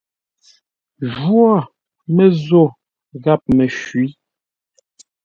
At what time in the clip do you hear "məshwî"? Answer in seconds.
3.55-4.05